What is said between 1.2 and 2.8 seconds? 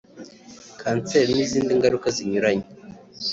n’izindi ngaruka zinyuranye